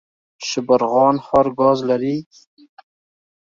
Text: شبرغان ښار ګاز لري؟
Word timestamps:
شبرغان 0.47 1.15
ښار 1.25 1.47
ګاز 1.59 1.79
لري؟ 1.89 2.15